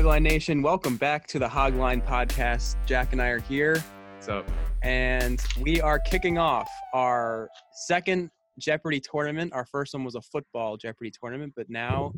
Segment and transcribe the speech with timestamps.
[0.00, 0.62] What's up, Hogline Nation?
[0.62, 2.76] Welcome back to the Hogline Podcast.
[2.86, 3.84] Jack and I are here,
[4.14, 4.48] What's up?
[4.82, 9.52] and we are kicking off our second Jeopardy tournament.
[9.52, 12.14] Our first one was a football Jeopardy tournament, but now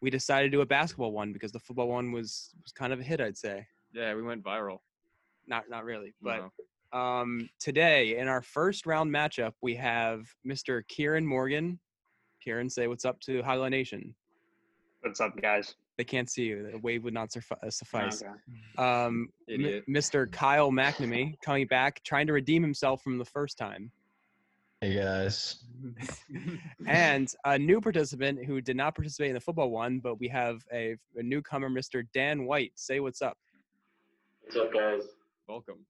[0.00, 3.00] we decided to do a basketball one because the football one was was kind of
[3.00, 3.66] a hit, I'd say.
[3.92, 4.78] Yeah, we went viral.
[5.46, 6.48] Not not really, but
[6.94, 6.98] No.
[6.98, 10.80] um, today in our first round matchup, we have Mr.
[10.88, 11.80] Kieran Morgan.
[12.42, 14.14] Kieran, say what's up to Hogline Nation.
[15.02, 15.74] What's up, guys?
[16.00, 16.66] They can't see you.
[16.72, 18.22] The wave would not surfi- uh, suffice.
[18.22, 18.32] Okay.
[18.82, 20.32] um, M- Mr.
[20.32, 23.92] Kyle McNamee coming back, trying to redeem himself from the first time,
[24.80, 25.62] Hey guys.
[26.86, 30.62] and a new participant who did not participate in the football one, but we have
[30.72, 32.02] a, a newcomer, Mr.
[32.14, 32.72] Dan White.
[32.76, 33.36] Say what's up.
[34.40, 35.02] What's up, guys?
[35.50, 35.84] Welcome.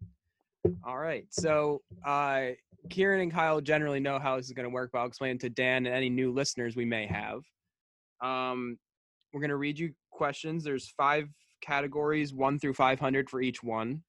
[0.82, 1.24] All right.
[1.30, 2.46] So, uh,
[2.88, 5.40] Kieran and Kyle generally know how this is going to work, but I'll explain it
[5.42, 7.44] to Dan and any new listeners we may have.
[8.20, 8.76] Um,
[9.32, 10.64] we're going to read you questions.
[10.64, 11.28] There's five
[11.60, 14.02] categories, one through 500 for each one.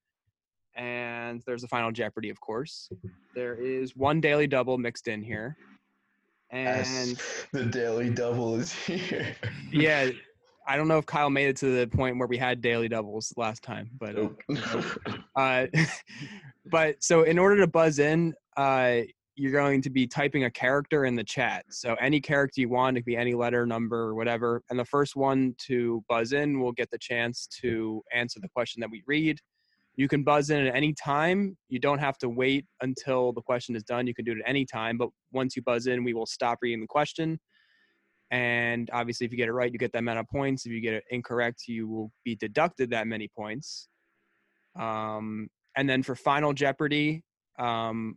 [0.75, 2.89] And there's the final Jeopardy, of course.
[3.35, 5.57] There is one daily double mixed in here.
[6.49, 9.35] And Yes, the daily double is here.
[9.71, 10.09] yeah,
[10.67, 13.33] I don't know if Kyle made it to the point where we had daily doubles
[13.35, 14.29] last time, but uh,
[15.35, 15.67] Uh,
[16.65, 19.01] but so in order to buzz in, uh,
[19.35, 21.65] you're going to be typing a character in the chat.
[21.69, 24.61] So any character you want, it could be any letter, number, whatever.
[24.69, 28.81] And the first one to buzz in will get the chance to answer the question
[28.81, 29.39] that we read.
[29.95, 31.57] You can buzz in at any time.
[31.69, 34.07] You don't have to wait until the question is done.
[34.07, 34.97] You can do it at any time.
[34.97, 37.39] But once you buzz in, we will stop reading the question.
[38.31, 40.65] And obviously, if you get it right, you get that amount of points.
[40.65, 43.89] If you get it incorrect, you will be deducted that many points.
[44.79, 47.23] Um, and then for Final Jeopardy,
[47.59, 48.15] um,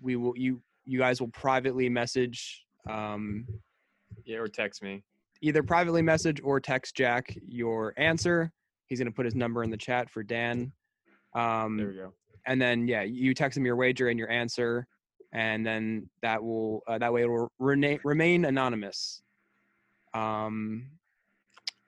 [0.00, 3.46] we will you you guys will privately message um,
[4.24, 5.02] Yeah, or text me.
[5.42, 8.52] either privately message or text Jack your answer.
[8.86, 10.72] He's gonna put his number in the chat for Dan.
[11.34, 12.12] Um, There we go.
[12.46, 14.86] and then yeah, you text him your wager and your answer,
[15.32, 19.22] and then that will uh, that way it will rena- remain anonymous.
[20.14, 20.86] Um,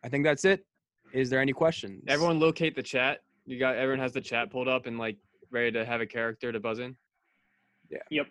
[0.04, 0.64] I think that's it.
[1.12, 2.02] Is there any questions?
[2.08, 3.20] Everyone locate the chat.
[3.46, 5.16] You got everyone has the chat pulled up and like
[5.50, 6.96] ready to have a character to buzz in.
[7.90, 7.98] Yeah.
[8.10, 8.26] Yep.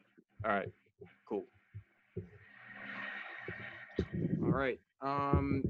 [0.45, 0.69] All right.
[1.28, 1.45] Cool.
[4.44, 4.79] All right.
[5.01, 5.63] Um,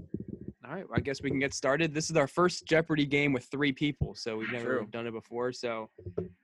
[0.67, 0.85] all right.
[0.93, 1.93] I guess we can get started.
[1.93, 4.87] This is our first Jeopardy game with three people, so we've never True.
[4.91, 5.51] done it before.
[5.51, 5.89] So,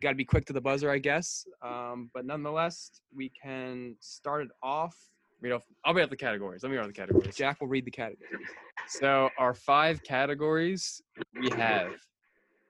[0.02, 1.46] got to be quick to the buzzer, I guess.
[1.62, 4.96] Um, but nonetheless, we can start it off.
[5.42, 5.64] Read off.
[5.84, 6.64] I'll read off the categories.
[6.64, 7.36] Let me read off the categories.
[7.36, 8.48] Jack will read the categories.
[8.88, 11.02] So our five categories
[11.40, 11.92] we have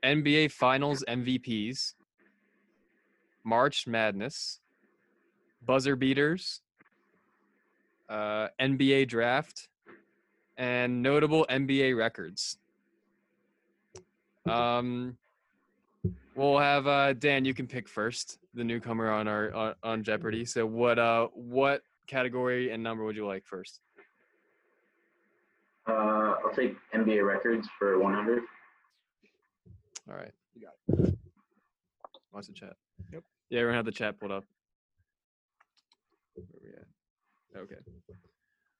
[0.03, 1.93] NBA Finals MVPs,
[3.45, 4.59] March Madness,
[5.65, 6.61] buzzer beaters,
[8.09, 9.67] uh, NBA draft,
[10.57, 12.57] and notable NBA records.
[14.49, 15.17] Um,
[16.35, 17.45] we'll have uh, Dan.
[17.45, 20.45] You can pick first, the newcomer on our on, on Jeopardy.
[20.45, 23.79] So what uh what category and number would you like first?
[25.87, 28.43] Uh, I'll take NBA records for 100.
[30.09, 31.17] All right, you got it.
[32.33, 32.73] Watch the chat.
[33.11, 33.23] Yep.
[33.49, 34.45] Yeah, everyone have the chat pulled up.
[36.35, 36.45] Where
[37.55, 37.59] we?
[37.59, 37.75] Okay.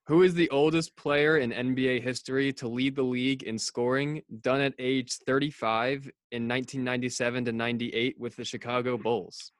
[0.07, 4.59] Who is the oldest player in NBA history to lead the league in scoring, done
[4.59, 9.51] at age 35 in 1997 to 98 with the Chicago Bulls?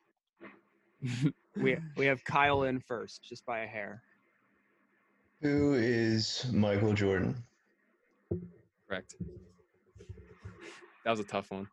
[1.56, 4.02] We we have Kyle in first, just by a hair.
[5.42, 7.36] Who is Michael Jordan?
[8.88, 9.16] Correct.
[11.04, 11.68] That was a tough one.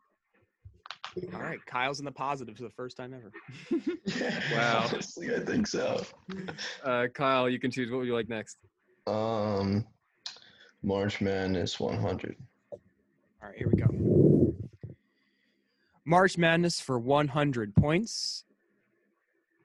[1.34, 3.32] All right, Kyle's in the positive for the first time ever.
[4.52, 4.86] Wow.
[4.92, 6.04] Honestly, I think so.
[6.84, 7.90] Uh, Kyle, you can choose.
[7.90, 8.58] What would you like next?
[9.06, 9.84] Um,
[10.82, 12.36] March Madness 100.
[12.72, 12.78] All
[13.42, 14.54] right, here we go.
[16.04, 18.44] March Madness for 100 points.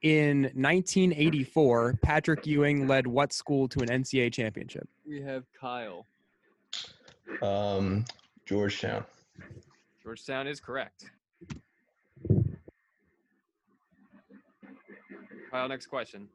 [0.02, 4.88] In 1984, Patrick Ewing led what school to an NCAA championship?
[5.08, 6.06] We have Kyle.
[7.42, 8.06] Um,
[8.46, 9.04] Georgetown.
[10.04, 11.06] Georgetown is correct.
[15.56, 16.28] Kyle, next question.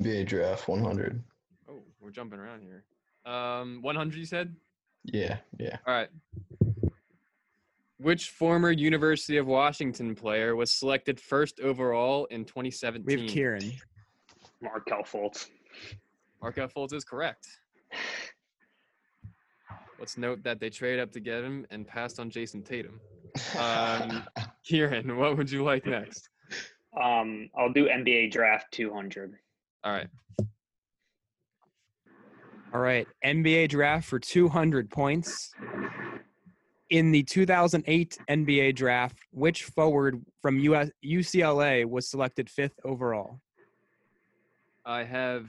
[0.00, 1.22] NBA Draft 100.
[1.68, 2.84] Oh, we're jumping around here.
[3.30, 4.56] Um, 100, you said?
[5.04, 5.76] Yeah, yeah.
[5.86, 6.08] All right.
[7.98, 13.04] Which former University of Washington player was selected first overall in 2017?
[13.04, 13.72] We have Kieran.
[14.62, 15.48] Markelle Fultz.
[16.40, 17.46] Markelle Fultz is correct.
[19.98, 23.00] Let's note that they traded up to get him and passed on Jayson Tatum.
[23.58, 24.24] Um,
[24.64, 26.30] Kieran, what would you like next?
[27.00, 29.34] Um, I'll do NBA draft 200.
[29.84, 30.08] All right.
[32.72, 35.52] All right, NBA draft for 200 points.
[36.90, 43.40] In the 2008 NBA draft, which forward from US, UCLA was selected fifth overall?
[44.84, 45.46] I have.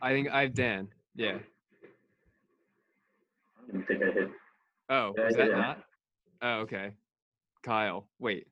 [0.00, 0.88] I think I have Dan.
[1.14, 1.38] Yeah.
[3.56, 4.30] I didn't think I hit.
[4.90, 5.56] Oh, is that yeah.
[5.56, 5.84] not?
[6.42, 6.92] Oh, okay.
[7.62, 8.06] Kyle.
[8.18, 8.46] Wait.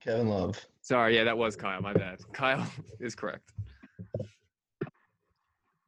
[0.00, 0.64] Kevin Love.
[0.80, 1.16] Sorry.
[1.16, 1.80] Yeah, that was Kyle.
[1.80, 2.18] My bad.
[2.32, 2.66] Kyle
[3.00, 3.52] is correct.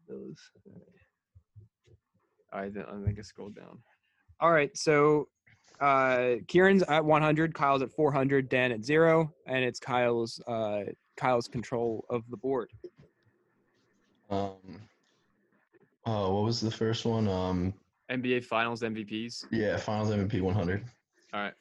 [0.09, 0.37] Those.
[2.53, 3.79] I think I think I scrolled down.
[4.41, 5.29] All right, so
[5.81, 10.83] uh, Kieran's at 100, Kyle's at 400, Dan at zero, and it's Kyle's uh,
[11.17, 12.71] Kyle's control of the board.
[14.31, 14.81] Um.
[16.07, 17.29] Oh, what was the first one?
[17.29, 17.75] Um.
[18.11, 19.47] NBA Finals MVPs.
[19.51, 20.85] Yeah, Finals MVP 100.
[21.33, 21.55] All right.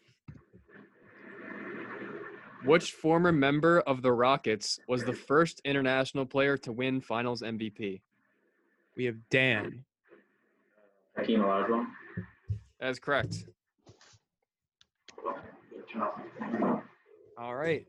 [2.66, 8.02] Which former member of the Rockets was the first international player to win Finals MVP?
[8.96, 9.84] We have Dan.
[11.18, 11.88] Hakeem Olajuwon.
[12.80, 13.46] That is correct.
[17.38, 17.86] All right.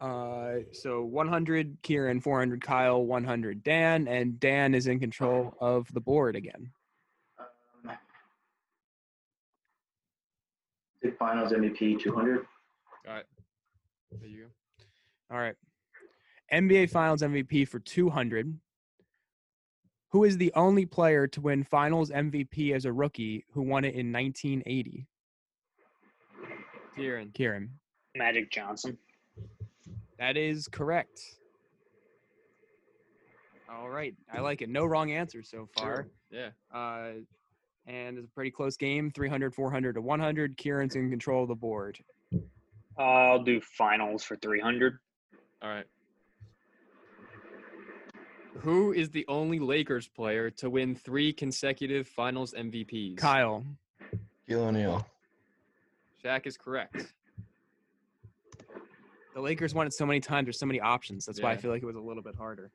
[0.00, 6.00] Uh, so 100 Kieran, 400 Kyle, 100 Dan, and Dan is in control of the
[6.00, 6.70] board again.
[7.84, 7.96] Um,
[11.18, 12.44] Finals MVP 200.
[13.06, 13.24] All right.
[14.20, 15.34] There you go.
[15.34, 15.56] All right.
[16.52, 18.58] NBA Finals MVP for 200.
[20.10, 23.94] Who is the only player to win Finals MVP as a rookie who won it
[23.94, 25.06] in 1980?
[26.94, 27.30] Kieran.
[27.32, 27.70] Kieran.
[28.14, 28.98] Magic Johnson.
[30.18, 31.20] That is correct.
[33.70, 34.14] All right.
[34.30, 34.68] I like it.
[34.68, 36.08] No wrong answers so far.
[36.30, 36.50] Yeah.
[36.72, 37.12] Uh,
[37.86, 40.56] and it's a pretty close game 300, 400 to 100.
[40.58, 41.98] Kieran's in control of the board.
[42.98, 44.98] I'll do finals for 300.
[45.62, 45.86] All right.
[48.60, 53.16] Who is the only Lakers player to win three consecutive Finals MVPs?
[53.16, 53.64] Kyle.
[54.48, 55.06] Shaquille O'Neal.
[56.22, 56.96] Shaq is correct.
[59.34, 60.46] The Lakers won it so many times.
[60.46, 61.24] There's so many options.
[61.24, 62.70] That's why I feel like it was a little bit harder.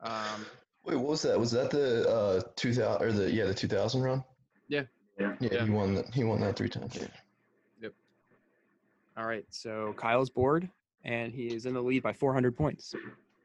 [0.00, 0.46] Um,
[0.84, 1.38] Wait, what was that?
[1.38, 4.24] Was that the uh 2000 or the yeah the 2000 run?
[4.68, 4.82] Yeah.
[5.20, 5.34] Yeah.
[5.40, 5.64] Yeah, Yeah.
[5.64, 6.14] he won that.
[6.14, 6.96] He won that three times.
[6.96, 7.08] Yeah.
[9.18, 9.44] All right.
[9.50, 10.70] So Kyle's board,
[11.04, 12.94] and he is in the lead by 400 points.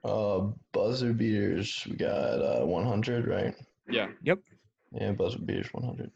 [0.03, 1.85] Uh, buzzer beaters.
[1.89, 3.55] We got uh 100, right?
[3.89, 4.07] Yeah.
[4.23, 4.39] Yep.
[4.93, 6.11] Yeah, buzzer beaters 100.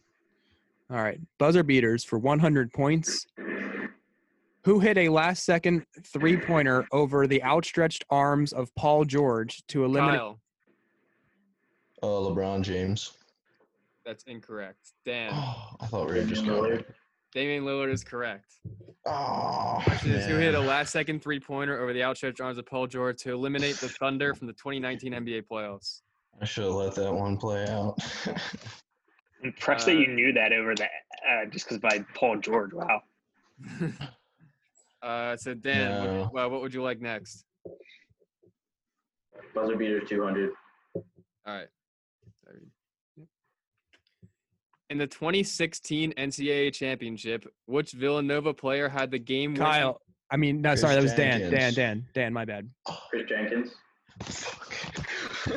[0.90, 1.20] All right.
[1.38, 3.26] Buzzer beaters for 100 points.
[4.64, 9.86] Who hit a last second three pointer over the outstretched arms of Paul George to
[9.86, 10.20] eliminate?
[10.20, 10.40] Kyle.
[12.04, 13.14] Uh, LeBron James.
[14.06, 14.94] That's incorrect.
[15.06, 15.32] Dan.
[15.34, 16.84] Oh, I thought we were just Damian going.
[17.28, 17.34] Lillard.
[17.34, 18.54] Damian Lillard is correct.
[19.06, 22.88] Oh, is, who hit a last second three pointer over the outstretched arms of Paul
[22.88, 26.02] George to eliminate the Thunder from the 2019 NBA playoffs?
[26.42, 27.98] I should have let that one play out.
[29.44, 30.90] Impressed Uh, that you knew that over that,
[31.30, 32.74] uh, just because by Paul George.
[32.74, 33.02] Wow.
[35.02, 37.46] uh, so Dan, what, well, what would you like next?
[39.54, 40.52] Buzzer beater 200.
[40.96, 41.04] All
[41.46, 41.68] right.
[44.90, 50.02] In the 2016 NCAA championship, which Villanova player had the game winning- Kyle.
[50.32, 51.52] I mean, no, Chris sorry, that was Dan.
[51.52, 52.34] Dan, Dan, Dan.
[52.34, 52.70] My bad.
[53.10, 53.72] Chris Jenkins.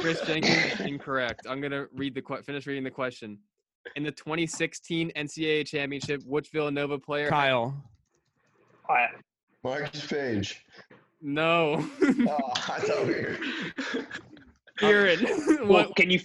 [0.00, 1.46] Chris Jenkins, incorrect.
[1.49, 3.38] I'm gonna read the que- finish reading the question.
[3.96, 7.25] In the 2016 NCAA championship, which Villanova player?
[7.25, 7.82] had- Kyle.
[8.88, 9.06] I,
[9.64, 10.64] Marcus Paige.
[11.22, 11.84] No.
[12.02, 13.38] Oh, I thought we were.
[14.78, 15.25] Kieran.
[15.25, 15.96] well, what?
[15.96, 16.20] can you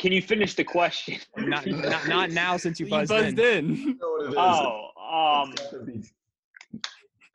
[0.00, 1.18] can you finish the question?
[1.36, 3.66] Not, not, not now since you You buzzed, buzzed in.
[3.76, 3.98] in.
[4.00, 4.34] know what.
[4.98, 6.02] Oh, um, It's gotta be-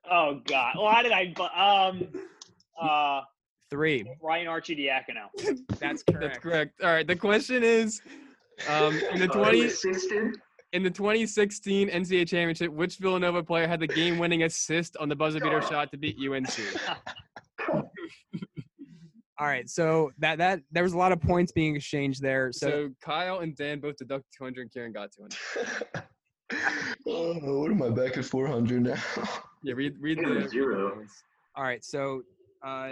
[0.09, 0.73] oh God.
[0.77, 1.33] Why did I?
[1.35, 2.07] bu- Um,
[2.81, 3.21] uh,
[3.69, 4.05] Three.
[4.21, 5.29] Ryan Arcidiacono.
[5.79, 6.19] That's correct.
[6.21, 6.81] That's correct.
[6.81, 7.05] All right.
[7.05, 8.01] The question is,
[8.67, 9.61] um, in the Oh, 20
[10.73, 15.39] in the 2016 NCAA championship, which Villanova player had the game-winning assist on the buzzer
[15.39, 16.49] beater shot to beat UNC?
[19.39, 19.69] All right.
[19.69, 22.51] So that that there was a lot of points being exchanged there.
[22.53, 26.03] So, So Kyle and Dan both deducted 200, and Kieran got 200.
[27.07, 28.95] oh, what am I back at 400 now?
[29.63, 30.91] Yeah, read read the zero.
[30.93, 31.23] points.
[31.55, 31.83] all right.
[31.83, 32.21] So,
[32.63, 32.91] uh,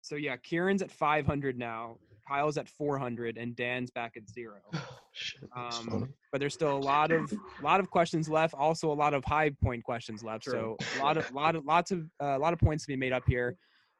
[0.00, 1.98] so yeah, Kieran's at 500 now.
[2.26, 4.56] Kyle's at 400, and Dan's back at zero.
[5.12, 6.06] Shit, that's Um, funny.
[6.32, 7.30] but there's still a lot of
[7.62, 8.54] lot of questions left.
[8.54, 10.44] Also, a lot of high point questions left.
[10.44, 10.76] True.
[10.80, 12.96] So a lot of lot of lots of uh, a lot of points to be
[12.96, 13.58] made up here.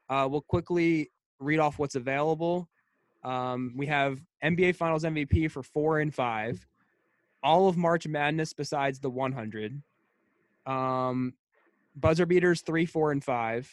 [0.08, 2.68] Uh, we'll quickly read off what's available.
[3.24, 6.66] Um, we have NBA Finals MVP for four and five,
[7.42, 9.82] all of March Madness besides the 100,
[10.66, 11.34] um,
[11.96, 13.68] buzzer beaters three, four, and five,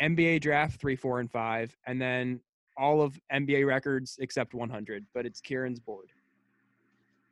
[0.00, 2.40] NBA Draft three, four, and five, and then
[2.78, 5.04] all of NBA records except 100.
[5.14, 6.08] But it's Kieran's board.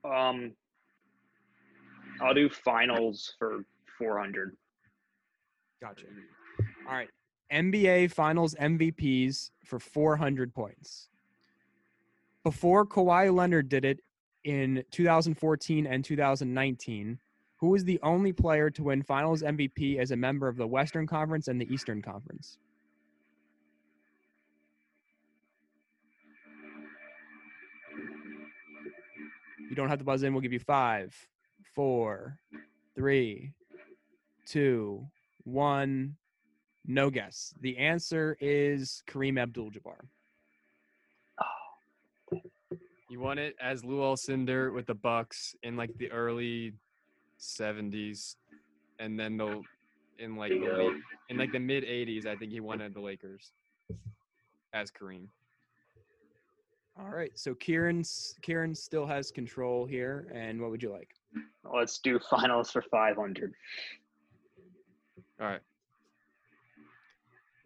[0.04, 0.52] Um,
[2.20, 3.64] I'll do finals for
[3.98, 4.56] 400.
[5.82, 6.06] Gotcha.
[6.86, 7.08] All right.
[7.54, 11.08] NBA Finals MVPs for 400 points.
[12.42, 14.00] Before Kawhi Leonard did it
[14.42, 17.18] in 2014 and 2019,
[17.56, 21.06] who was the only player to win Finals MVP as a member of the Western
[21.06, 22.58] Conference and the Eastern Conference?
[29.70, 30.34] You don't have to buzz in.
[30.34, 31.16] We'll give you five,
[31.74, 32.38] four,
[32.94, 33.54] three,
[34.46, 35.06] two,
[35.44, 36.16] one.
[36.86, 37.54] No guess.
[37.60, 40.06] The answer is Kareem Abdul-Jabbar.
[41.40, 42.40] Oh.
[43.08, 46.74] He won it as Lou Alcindor with the Bucks in like the early
[47.40, 48.36] '70s,
[48.98, 49.62] and then the
[50.18, 50.96] in like the late,
[51.28, 53.52] in like the mid '80s, I think he won at the Lakers
[54.72, 55.28] as Kareem.
[56.98, 57.32] All right.
[57.34, 60.30] So Kieran's Kieran still has control here.
[60.32, 61.08] And what would you like?
[61.64, 63.52] Let's do finals for 500.
[65.40, 65.60] All right.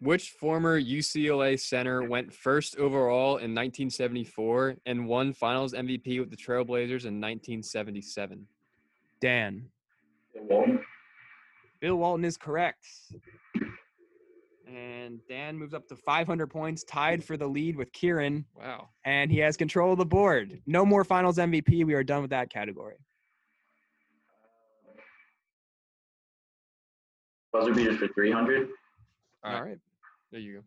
[0.01, 6.37] Which former UCLA center went first overall in 1974 and won Finals MVP with the
[6.37, 8.47] Trailblazers in 1977?
[9.19, 9.65] Dan.
[10.33, 10.79] Bill Walton.
[11.81, 12.85] Bill Walton is correct.
[14.65, 18.89] And Dan moves up to 500 points, tied for the lead with Kieran, Wow.
[19.03, 20.61] and he has control of the board.
[20.65, 21.83] No more finals MVP.
[21.83, 22.95] We are done with that category.
[27.51, 28.69] Buzzer beaters for 300.
[29.43, 29.77] All All right.
[30.31, 30.37] Right.
[30.37, 30.63] There you go.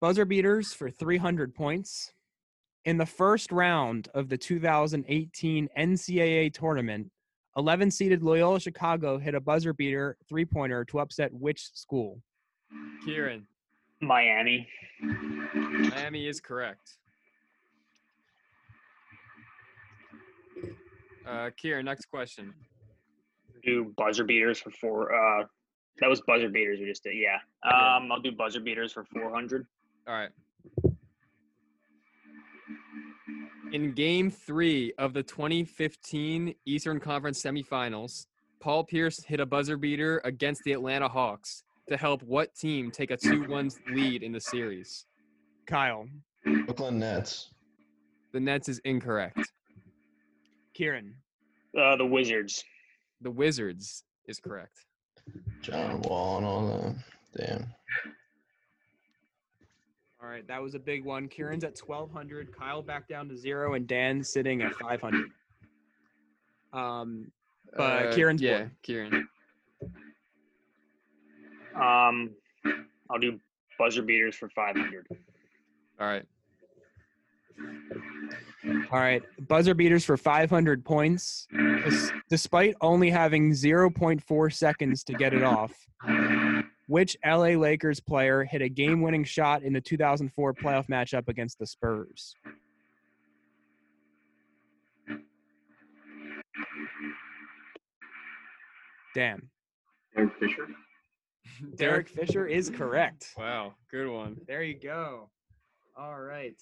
[0.00, 2.12] Buzzer beaters for 300 points.
[2.84, 7.10] In the first round of the 2018 NCAA tournament,
[7.56, 12.20] 11 seeded Loyola Chicago hit a buzzer beater three pointer to upset which school?
[13.04, 13.46] Kieran,
[14.00, 14.68] Miami.
[15.00, 16.98] Miami is correct.
[21.26, 22.54] Uh, Kieran, next question.
[23.64, 25.14] Do buzzer beaters for four.
[25.14, 25.46] Uh,
[26.00, 27.14] that was buzzer beaters we just did.
[27.16, 27.38] Yeah.
[27.64, 27.96] Yeah.
[27.96, 29.66] Um, I'll do buzzer beaters for 400.
[30.06, 30.30] All right.
[33.72, 38.26] In game three of the 2015 Eastern Conference semifinals,
[38.60, 43.10] Paul Pierce hit a buzzer beater against the Atlanta Hawks to help what team take
[43.10, 45.06] a 2 1 lead in the series?
[45.66, 46.06] Kyle.
[46.44, 47.50] Brooklyn Nets.
[48.32, 49.40] The Nets is incorrect.
[50.74, 51.14] Kieran.
[51.78, 52.64] Uh, the Wizards.
[53.20, 54.85] The Wizards is correct.
[55.62, 57.46] John Wall and all that.
[57.46, 57.66] Damn.
[60.22, 61.28] All right, that was a big one.
[61.28, 65.30] Kieran's at 1200, Kyle back down to zero, and Dan's sitting at 500.
[66.72, 67.30] Um,
[67.76, 68.70] Uh, Kieran's yeah, board.
[68.82, 69.28] Kieran.
[71.74, 72.30] Um,
[73.10, 73.38] I'll do
[73.78, 75.06] buzzer beaters for 500.
[76.00, 76.24] All right.
[78.92, 81.46] All right, buzzer beaters for 500 points.
[82.28, 85.72] Despite only having 0.4 seconds to get it off,
[86.88, 91.58] which LA Lakers player hit a game winning shot in the 2004 playoff matchup against
[91.58, 92.34] the Spurs?
[99.14, 99.48] Damn.
[100.14, 100.68] Derek Fisher.
[101.76, 103.32] Derek Fisher is correct.
[103.38, 104.36] Wow, good one.
[104.46, 105.30] There you go.
[105.96, 106.60] All right.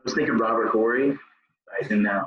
[0.00, 1.18] I was thinking Robert Horry.
[1.78, 2.26] I didn't know.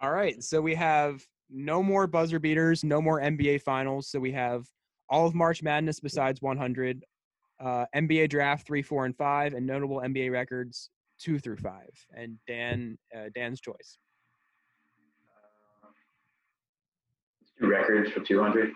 [0.00, 0.42] All right.
[0.42, 4.08] So we have no more buzzer beaters, no more NBA finals.
[4.08, 4.64] So we have
[5.10, 7.04] all of March Madness besides 100,
[7.60, 11.90] uh, NBA draft three, four, and five, and notable NBA records two through five.
[12.14, 13.98] And Dan, uh, Dan's choice.
[17.60, 18.70] Two records for 200.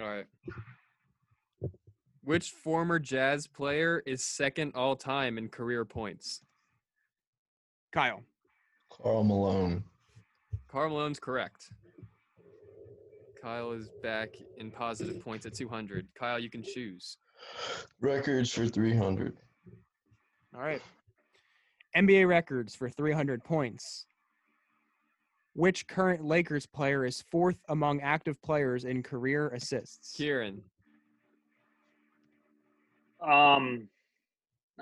[0.00, 0.26] All right.
[2.24, 6.40] Which former Jazz player is second all time in career points?
[7.92, 8.22] Kyle.
[8.90, 9.82] Karl Malone.
[10.68, 11.70] Karl Malone's correct.
[13.40, 16.06] Kyle is back in positive points at 200.
[16.14, 17.16] Kyle, you can choose.
[18.00, 19.36] Records for 300.
[20.54, 20.80] All right.
[21.96, 24.06] NBA records for 300 points.
[25.54, 30.14] Which current Lakers player is fourth among active players in career assists?
[30.16, 30.62] Kieran,
[33.22, 33.88] Um,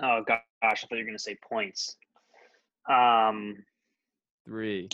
[0.01, 1.95] oh gosh, I thought you were gonna say points.
[2.89, 3.63] Um,
[4.45, 4.89] three,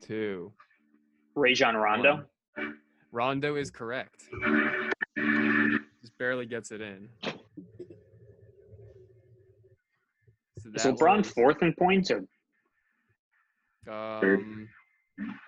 [0.00, 0.52] two.
[1.34, 2.24] Rajon Rondo.
[2.54, 2.78] one.
[3.12, 4.24] Rondo is correct.
[6.00, 7.08] Just barely gets it in.
[10.58, 12.24] So Is LeBron was, fourth in points or
[13.88, 14.68] Um,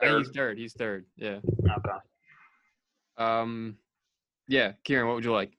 [0.00, 0.58] I think he's third.
[0.58, 1.04] He's third.
[1.16, 1.40] Yeah.
[1.62, 1.98] okay?
[3.18, 3.76] Um,
[4.48, 4.72] yeah.
[4.84, 5.52] Kieran, what would you like?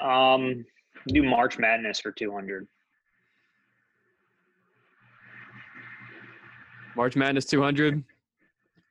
[0.00, 0.64] Um,
[1.08, 2.66] do March Madness for 200.
[6.96, 8.02] March Madness 200.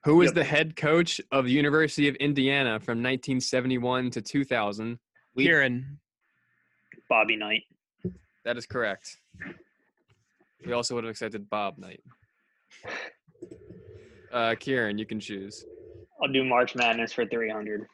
[0.06, 0.36] Who was Yep.
[0.36, 4.98] the head coach of the University of Indiana from 1971 to 2000?
[5.36, 6.00] Lead- Kieran.
[7.10, 7.64] Bobby Knight.
[8.46, 9.18] That is correct.
[10.66, 12.02] We also would have accepted Bob Knight.
[14.32, 15.66] Uh, Kieran, you can choose.
[16.22, 17.86] I'll do March Madness for 300.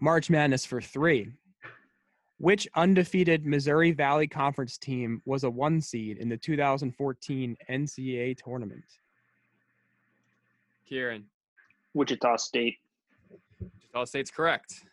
[0.00, 1.28] March Madness for three.
[2.38, 8.84] Which undefeated Missouri Valley Conference team was a one seed in the 2014 NCAA tournament?
[10.88, 11.26] Kieran,
[11.92, 12.78] Wichita State.
[13.60, 14.84] Wichita State's correct.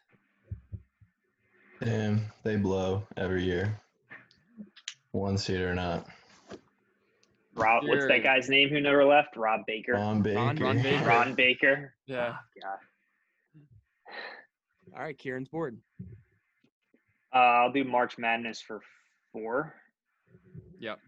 [1.82, 3.80] Damn, they blow every year.
[5.12, 6.06] One seed or not.
[7.56, 9.38] Rob, what's that guy's name who never left?
[9.38, 9.94] Rob Baker.
[9.94, 10.38] Ron Baker.
[10.38, 11.06] Ron- Ron Baker.
[11.06, 11.94] Ron Baker.
[12.08, 12.34] Yeah.
[12.36, 12.78] Oh, God.
[14.96, 15.78] All right, Kieran's board.
[17.34, 18.82] Uh, I'll do March Madness for
[19.32, 19.76] four.
[20.80, 21.00] Yep.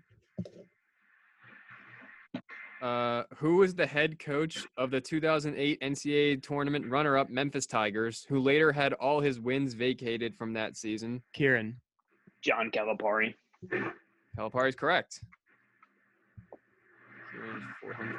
[2.82, 8.40] Uh, who was the head coach of the 2008 NCAA tournament runner-up Memphis Tigers, who
[8.40, 11.22] later had all his wins vacated from that season?
[11.34, 11.76] Kieran.
[12.42, 13.34] John Calipari.
[14.38, 15.20] Calipari's correct.
[17.32, 18.16] Kieran's 400.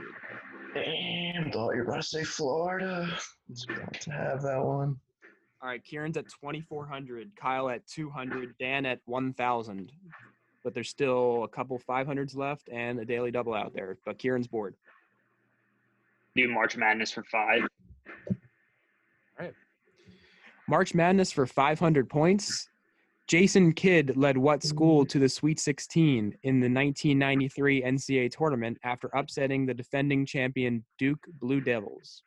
[0.74, 3.08] Damn, thought you were about to say Florida.
[3.50, 4.96] It's about to have that one.
[5.62, 9.92] All right, Kieran's at 2,400, Kyle at 200, Dan at 1,000.
[10.64, 13.98] But there's still a couple 500s left and a daily double out there.
[14.06, 14.74] But Kieran's board.
[16.34, 17.62] Do March Madness for five.
[18.28, 18.36] All
[19.38, 19.54] right.
[20.68, 22.68] March Madness for 500 points.
[23.26, 29.08] Jason Kidd led what school to the Sweet 16 in the 1993 NCAA tournament after
[29.14, 32.22] upsetting the defending champion Duke Blue Devils?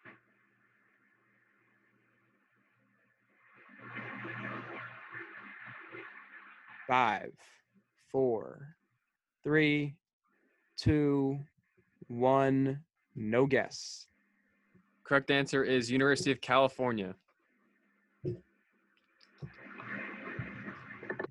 [6.94, 7.34] Five,
[8.12, 8.76] four,
[9.44, 9.96] three,
[10.78, 11.40] two,
[12.06, 12.84] one.
[13.16, 14.06] No guess.
[15.04, 17.16] Correct answer is University of California.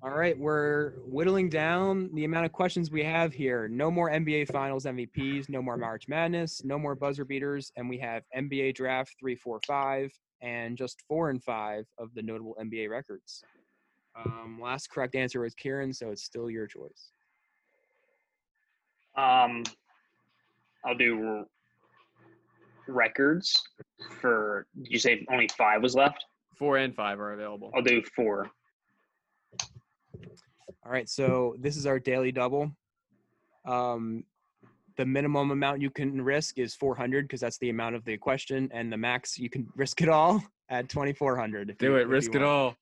[0.03, 3.69] All right, we're whittling down the amount of questions we have here.
[3.69, 7.97] No more NBA Finals MVPs, no more March Madness, no more buzzer beaters, and we
[7.99, 12.89] have NBA Draft three, four, five, and just four and five of the notable NBA
[12.89, 13.45] records.
[14.15, 17.11] Um, last correct answer was Kieran, so it's still your choice.
[19.17, 19.63] Um,
[20.85, 21.45] I'll do r-
[22.87, 23.61] records
[24.21, 24.67] for.
[24.75, 26.23] You say only five was left?
[26.57, 27.71] Four and five are available.
[27.75, 28.49] I'll do four.
[30.85, 32.71] All right, so this is our daily double.
[33.65, 34.23] Um,
[34.97, 38.69] the minimum amount you can risk is 400 because that's the amount of the question,
[38.73, 41.69] and the max you can risk it all at 2400.
[41.71, 42.07] if Do you- it.
[42.07, 42.75] Risk it all.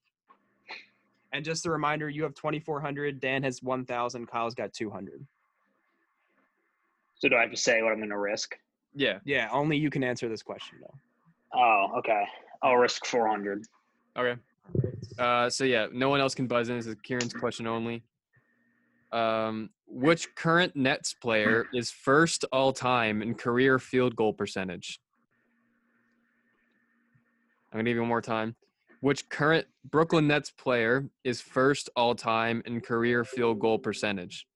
[1.34, 3.20] And just a reminder, you have 2400.
[3.20, 4.28] Dan has 1000.
[4.28, 5.26] Kyle's got 200.
[7.16, 8.56] So do I have to say what I'm going to risk?
[8.96, 9.20] Yeah.
[9.24, 11.60] Yeah, only you can answer this question though.
[11.60, 12.24] Oh, okay.
[12.62, 13.64] I'll risk 400.
[14.18, 14.36] Okay.
[15.18, 16.78] Uh, so yeah, no one else can buzz in.
[16.78, 18.04] This is Kieran's question only.
[19.12, 25.00] Um, which current Nets player is first all time in career field goal percentage?
[27.72, 28.56] I'm gonna give you one more time.
[29.02, 34.48] Which current Brooklyn Nets player is first all time in career field goal percentage?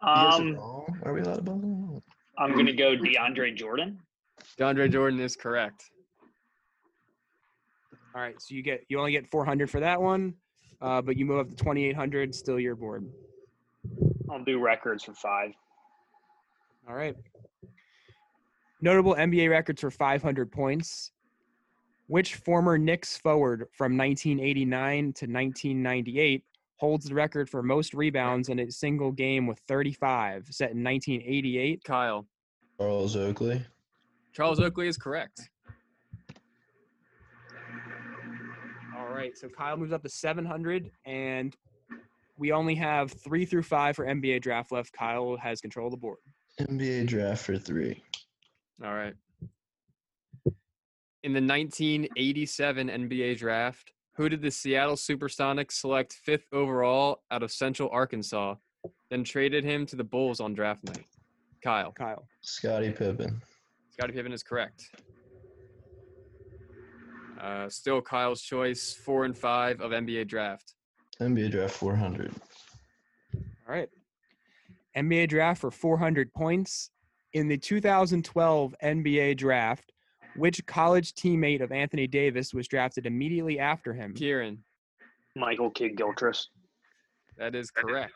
[0.00, 0.58] Um.
[1.04, 2.02] Are we allowed to buzz?
[2.38, 3.98] I'm going to go DeAndre Jordan.
[4.58, 5.84] DeAndre Jordan is correct.
[8.14, 10.34] All right, so you get you only get 400 for that one,
[10.80, 12.34] uh, but you move up to 2800.
[12.34, 13.06] Still your board.
[14.30, 15.50] I'll do records for five.
[16.88, 17.14] All right.
[18.80, 21.12] Notable NBA records for 500 points.
[22.08, 26.42] Which former Knicks forward from 1989 to 1998
[26.78, 31.84] holds the record for most rebounds in a single game with 35, set in 1988?
[31.84, 32.26] Kyle.
[32.78, 33.62] Charles Oakley.
[34.32, 35.50] Charles Oakley is correct.
[38.96, 41.54] All right, so Kyle moves up to 700, and
[42.38, 44.92] we only have three through five for NBA draft left.
[44.92, 46.18] Kyle has control of the board.
[46.58, 48.02] NBA draft for three.
[48.82, 49.14] All right.
[51.24, 57.50] In the 1987 NBA draft, who did the Seattle Supersonics select fifth overall out of
[57.50, 58.54] Central Arkansas,
[59.10, 61.06] then traded him to the Bulls on draft night?
[61.62, 61.90] Kyle.
[61.92, 62.26] Kyle.
[62.42, 63.42] Scottie Pippen.
[63.90, 64.90] Scottie Pippen is correct.
[67.40, 70.74] Uh, still Kyle's choice, four and five of NBA draft.
[71.20, 72.32] NBA draft 400.
[73.34, 73.88] All right.
[74.96, 76.90] NBA draft for 400 points.
[77.34, 79.92] In the 2012 NBA draft,
[80.38, 84.14] which college teammate of Anthony Davis was drafted immediately after him?
[84.14, 84.62] Kieran,
[85.36, 86.50] Michael Kidd Gilchrist.
[87.36, 88.12] that is correct.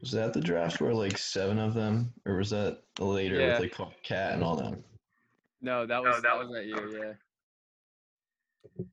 [0.00, 3.58] Was that the draft where like seven of them, or was that later Yeah.
[3.60, 4.78] with like Cat and all that?
[5.62, 6.88] No, that was that was that year.
[7.06, 7.12] Yeah.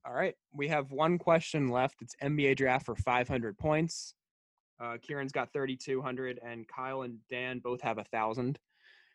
[0.06, 2.02] All right, we have one question left.
[2.02, 4.14] It's NBA draft for 500 points.
[4.80, 8.58] Uh, Kieran's got 3,200, and Kyle and Dan both have a thousand.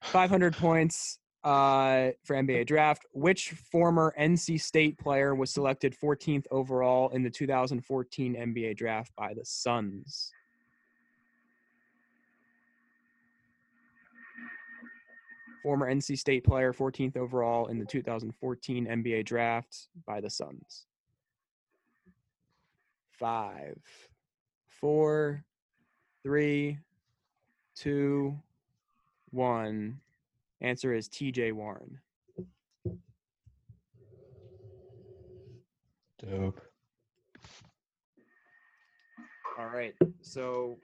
[0.03, 3.07] 500 points uh, for NBA draft.
[3.13, 9.35] Which former NC State player was selected 14th overall in the 2014 NBA draft by
[9.35, 10.33] the Suns?
[15.63, 20.87] Former NC State player, 14th overall in the 2014 NBA draft by the Suns.
[23.11, 23.77] Five,
[24.69, 25.45] four,
[26.23, 26.79] three,
[27.75, 28.37] two,
[29.31, 30.01] one.
[30.61, 31.99] Answer is TJ Warren.
[36.19, 36.61] Dope.
[39.59, 39.95] All right.
[40.23, 40.79] So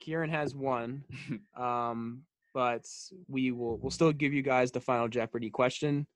[0.00, 1.04] Kieran has one.
[1.56, 2.22] Um,
[2.54, 2.86] but
[3.28, 6.06] we will we'll still give you guys the final Jeopardy question.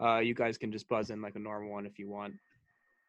[0.00, 2.34] Uh, you guys can just buzz in like a normal one if you want.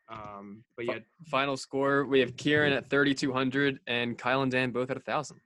[0.09, 4.71] Um, but Fi- yeah, Final score: We have Kieran at 3,200 and Kyle and Dan
[4.71, 5.39] both at a thousand.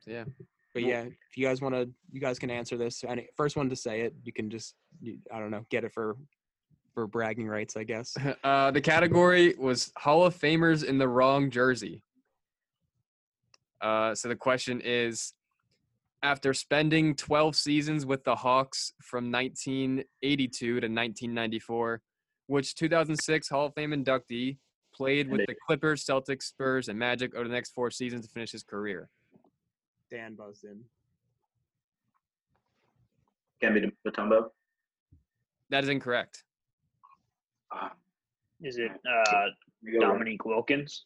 [0.00, 0.24] So yeah.
[0.82, 3.02] But yeah, if you guys want to, you guys can answer this.
[3.06, 5.92] Any first one to say it, you can just you, I don't know, get it
[5.92, 6.16] for
[6.94, 8.16] for bragging rights, I guess.
[8.44, 12.02] Uh, the category was Hall of Famers in the wrong jersey.
[13.80, 15.32] Uh, so the question is
[16.22, 22.00] After spending 12 seasons with the Hawks from 1982 to 1994,
[22.46, 24.58] which 2006 Hall of Fame inductee
[24.94, 28.52] played with the Clippers, Celtics, Spurs, and Magic over the next four seasons to finish
[28.52, 29.08] his career?
[30.10, 30.80] Dan buzzed in.
[33.62, 34.50] Kemba Mutombo.
[35.70, 36.44] That is incorrect.
[37.72, 37.92] Ah,
[38.62, 39.46] Is it uh,
[39.82, 40.18] you go, Ryan.
[40.18, 41.04] Dominique Wilkins?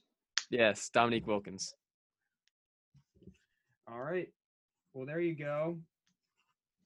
[0.50, 1.74] Yes, Dominique Wilkins.
[3.90, 4.28] All right.
[4.94, 5.78] Well, there you go.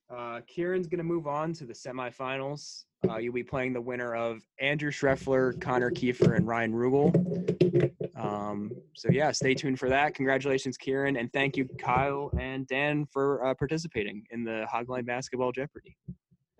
[0.08, 2.84] Uh, Kieran's going to move on to the semifinals.
[3.08, 7.92] Uh, you'll be playing the winner of Andrew Schreffler, Connor Kiefer, and Ryan Rugel.
[8.16, 10.14] Um, so, yeah, stay tuned for that.
[10.14, 11.16] Congratulations, Kieran.
[11.16, 15.96] And thank you, Kyle and Dan, for uh, participating in the Hogline Basketball Jeopardy.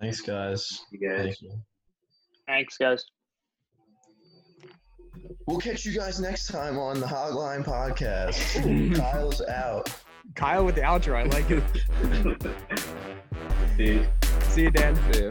[0.01, 0.83] Thanks, guys.
[0.91, 1.25] You guys.
[1.25, 1.53] Thank you.
[2.47, 3.05] Thanks, guys.
[5.47, 8.95] We'll catch you guys next time on the Hogline Podcast.
[8.97, 9.91] Kyle's out.
[10.35, 11.17] Kyle with the outro.
[11.17, 13.13] I like it.
[13.77, 14.07] See you.
[14.51, 14.97] See you, Dan.
[15.13, 15.31] Yeah.